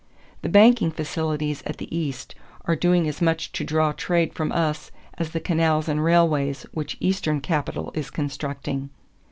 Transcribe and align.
The 0.41 0.49
banking 0.49 0.89
facilities 0.89 1.61
at 1.67 1.77
the 1.77 1.95
East 1.95 2.33
are 2.65 2.75
doing 2.75 3.07
as 3.07 3.21
much 3.21 3.51
to 3.51 3.63
draw 3.63 3.91
trade 3.91 4.33
from 4.33 4.51
us 4.51 4.89
as 5.19 5.29
the 5.29 5.39
canals 5.39 5.87
and 5.87 6.03
railways 6.03 6.63
which 6.71 6.97
Eastern 6.99 7.39
capital 7.39 7.91
is 7.93 8.09
constructing." 8.09 8.89